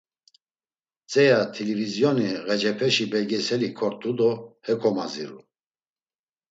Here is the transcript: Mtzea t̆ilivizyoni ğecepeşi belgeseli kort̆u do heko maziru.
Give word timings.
Mtzea 1.03 1.39
t̆ilivizyoni 1.53 2.27
ğecepeşi 2.47 3.05
belgeseli 3.11 3.69
kort̆u 3.77 4.11
do 4.17 4.31
heko 4.65 4.89
maziru. 4.95 5.39